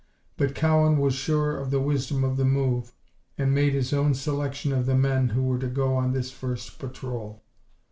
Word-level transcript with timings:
But 0.35 0.55
Cowan 0.55 0.97
was 0.97 1.13
sure 1.13 1.55
of 1.55 1.69
the 1.69 1.79
wisdom 1.79 2.23
of 2.23 2.35
the 2.35 2.43
move, 2.43 2.91
and 3.37 3.53
made 3.53 3.73
his 3.73 3.93
own 3.93 4.15
selection 4.15 4.73
of 4.73 4.87
the 4.87 4.95
men 4.97 5.29
who 5.29 5.43
were 5.43 5.59
to 5.59 5.67
go 5.67 5.95
on 5.95 6.11
this 6.11 6.31
first 6.31 6.79
patrol. 6.79 7.43